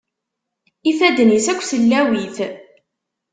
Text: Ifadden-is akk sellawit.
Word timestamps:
Ifadden-is 0.89 1.47
akk 1.51 1.61
sellawit. 1.65 2.37